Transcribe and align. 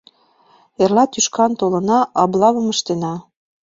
«Эрла 0.81 1.03
тӱшкан 1.11 1.51
толына, 1.59 1.99
облавым 2.21 2.67
ыштена. 2.75 3.13